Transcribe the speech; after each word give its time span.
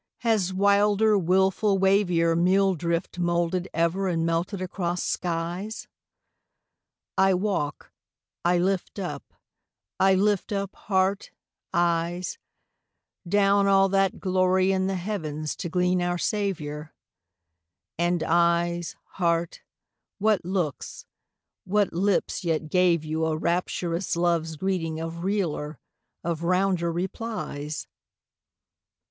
has 0.21 0.51
wilder, 0.51 1.15
wilful 1.15 1.77
wavier 1.77 2.35
Meal 2.35 2.73
drift 2.73 3.19
moulded 3.19 3.67
ever 3.71 4.07
and 4.07 4.25
melted 4.25 4.59
across 4.59 5.03
skies? 5.03 5.87
I 7.19 7.35
walk, 7.35 7.91
I 8.43 8.57
lift 8.57 8.97
up, 8.97 9.31
I 9.99 10.15
lift 10.15 10.51
up 10.51 10.75
heart, 10.75 11.29
eyes, 11.71 12.39
Down 13.29 13.67
all 13.67 13.89
that 13.89 14.19
glory 14.19 14.71
in 14.71 14.87
the 14.87 14.95
heavens 14.95 15.55
to 15.57 15.69
glean 15.69 16.01
our 16.01 16.17
Saviour; 16.17 16.95
And, 17.99 18.21
éyes, 18.21 18.95
heárt, 19.17 19.59
what 20.17 20.43
looks, 20.43 21.05
what 21.63 21.93
lips 21.93 22.43
yet 22.43 22.71
gave 22.71 23.05
you 23.05 23.23
a 23.25 23.37
Rapturous 23.37 24.15
love's 24.15 24.55
greeting 24.55 24.99
of 24.99 25.23
realer, 25.23 25.77
of 26.23 26.41
rounder 26.41 26.91
replies? 26.91 27.85